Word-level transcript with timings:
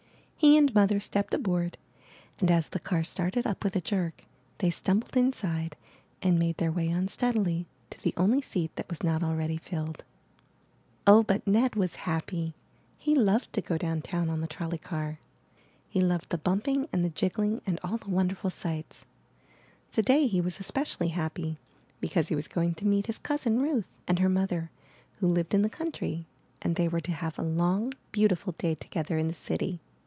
He 0.43 0.57
and 0.57 0.73
Mother 0.73 0.99
stepped 0.99 1.35
aboard, 1.35 1.77
and, 2.39 2.49
as 2.49 2.69
the 2.69 2.79
car 2.79 3.03
started 3.03 3.45
up 3.45 3.63
with 3.63 3.75
a 3.75 3.79
jerk, 3.81 4.23
they 4.57 4.71
stumbled 4.71 5.15
inside 5.15 5.75
and 6.19 6.39
made 6.39 6.57
their 6.57 6.71
way 6.71 6.89
unsteadily 6.89 7.67
to 7.91 8.01
the 8.01 8.15
only 8.17 8.41
seat 8.41 8.75
that 8.75 8.89
was 8.89 9.03
not 9.03 9.21
already 9.21 9.57
filled. 9.57 10.03
Oh, 11.05 11.21
but 11.21 11.45
Ned 11.45 11.75
was 11.75 11.93
happy! 12.07 12.55
He 12.97 13.13
loved 13.13 13.53
to 13.53 13.61
go 13.61 13.77
down 13.77 14.01
396 14.01 14.11
IN 14.11 14.27
THE 14.27 14.27
NURSERY 14.27 14.27
town 14.27 14.29
on 14.31 14.41
the 14.41 14.79
trolley 14.79 14.79
car. 15.11 15.19
He 15.87 16.01
loved 16.01 16.29
the 16.31 16.39
bumping 16.39 16.87
and 16.91 17.05
the 17.05 17.11
jiggling 17.11 17.61
and 17.67 17.79
all 17.83 17.97
the 17.97 18.09
wonderful 18.09 18.49
sights. 18.49 19.05
Today 19.91 20.25
he 20.25 20.41
was 20.41 20.59
especially 20.59 21.09
happy 21.09 21.59
because 21.99 22.29
he 22.29 22.35
was 22.35 22.47
going 22.47 22.73
to 22.75 22.87
meet 22.87 23.05
his 23.05 23.19
cousin, 23.19 23.61
Ruth, 23.61 23.91
and 24.07 24.17
her 24.17 24.27
mother, 24.29 24.71
who 25.19 25.27
lived 25.27 25.53
in 25.53 25.61
the 25.61 25.69
country, 25.69 26.25
and 26.63 26.77
they 26.77 26.87
were 26.87 27.01
to 27.01 27.11
have 27.11 27.37
a 27.37 27.43
long, 27.43 27.93
beautiful 28.11 28.53
day 28.57 28.73
together 28.73 29.19
in 29.19 29.27
the 29.27 29.35
city. 29.35 29.79